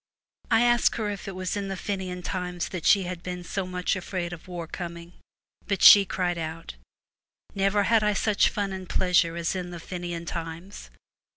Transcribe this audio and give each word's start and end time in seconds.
I 0.49 0.63
asked 0.63 0.95
her 0.95 1.11
if 1.11 1.27
it 1.27 1.35
was 1.35 1.55
in 1.55 1.67
the 1.67 1.77
Fenian 1.77 2.23
times 2.23 2.69
that 2.69 2.87
she 2.87 3.03
had 3.03 3.21
been 3.21 3.43
so 3.43 3.67
much 3.67 3.95
afraid 3.95 4.33
of 4.33 4.47
war 4.47 4.65
coming. 4.65 5.13
But 5.67 5.83
she 5.83 6.05
cried 6.05 6.39
out,' 6.39 6.73
Never 7.53 7.83
had 7.83 8.03
I 8.03 8.13
such 8.13 8.49
fun 8.49 8.73
and 8.73 8.89
pleasure 8.89 9.35
as 9.35 9.55
in 9.55 9.69
the 9.69 9.79
Fenian 9.79 10.25
times. 10.25 10.89